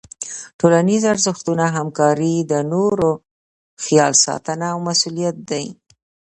ټولنیز 0.59 1.01
ارزښتونه 1.13 1.65
همکاري، 1.77 2.35
د 2.51 2.53
نورو 2.71 3.09
خیال 3.83 4.13
ساتنه 4.25 4.67
او 4.73 4.79
مسؤلیت 4.87 5.37
دي. 5.49 5.65